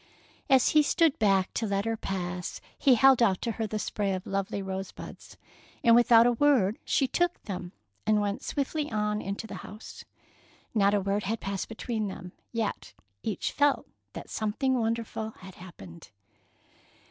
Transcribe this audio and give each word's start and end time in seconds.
As 0.49 0.69
he 0.69 0.81
stood 0.81 1.19
back 1.19 1.53
to 1.53 1.67
let 1.67 1.85
her 1.85 1.95
pass, 1.95 2.59
he 2.75 2.95
held 2.95 3.21
out 3.21 3.39
to 3.43 3.51
her 3.51 3.67
the 3.67 3.77
spray 3.77 4.13
of 4.13 4.25
lovely 4.25 4.59
rosebuds, 4.59 5.37
and 5.83 5.93
without 5.95 6.25
a 6.25 6.31
word 6.31 6.79
she 6.83 7.07
took 7.07 7.39
them 7.43 7.71
and 8.07 8.19
went 8.19 8.41
swiftly 8.41 8.91
on 8.91 9.21
into 9.21 9.45
the 9.45 9.57
house. 9.61 10.03
Not 10.73 10.95
a 10.95 11.01
word 11.01 11.25
had 11.25 11.39
passed 11.39 11.69
between 11.69 12.07
them, 12.07 12.31
yet 12.51 12.95
each 13.21 13.51
felt 13.51 13.87
that 14.13 14.31
something 14.31 14.79
wonderful 14.79 15.33
had 15.37 15.53
happened. 15.53 16.09